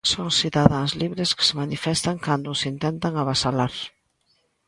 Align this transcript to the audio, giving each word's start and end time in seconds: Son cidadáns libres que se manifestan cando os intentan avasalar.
Son 0.11 0.27
cidadáns 0.39 0.91
libres 1.01 1.29
que 1.37 1.47
se 1.49 1.57
manifestan 1.61 2.17
cando 2.25 2.47
os 2.55 2.61
intentan 2.73 3.13
avasalar. 3.15 3.73